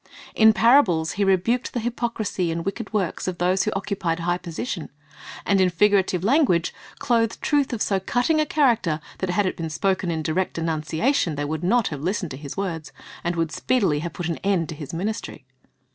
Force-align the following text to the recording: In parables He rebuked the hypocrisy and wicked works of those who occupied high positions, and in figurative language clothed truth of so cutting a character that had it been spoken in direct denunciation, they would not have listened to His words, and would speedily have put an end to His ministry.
In 0.33 0.51
parables 0.51 1.11
He 1.11 1.23
rebuked 1.23 1.73
the 1.73 1.79
hypocrisy 1.79 2.51
and 2.51 2.65
wicked 2.65 2.91
works 2.91 3.27
of 3.27 3.37
those 3.37 3.61
who 3.65 3.71
occupied 3.75 4.21
high 4.21 4.39
positions, 4.39 4.89
and 5.45 5.61
in 5.61 5.69
figurative 5.69 6.23
language 6.23 6.73
clothed 6.97 7.39
truth 7.39 7.71
of 7.71 7.83
so 7.83 7.99
cutting 7.99 8.41
a 8.41 8.45
character 8.47 8.99
that 9.19 9.29
had 9.29 9.45
it 9.45 9.55
been 9.55 9.69
spoken 9.69 10.09
in 10.09 10.23
direct 10.23 10.53
denunciation, 10.55 11.35
they 11.35 11.45
would 11.45 11.63
not 11.63 11.89
have 11.89 12.01
listened 12.01 12.31
to 12.31 12.37
His 12.37 12.57
words, 12.57 12.91
and 13.23 13.35
would 13.35 13.51
speedily 13.51 13.99
have 13.99 14.13
put 14.13 14.27
an 14.27 14.37
end 14.37 14.69
to 14.69 14.75
His 14.75 14.91
ministry. 14.91 15.45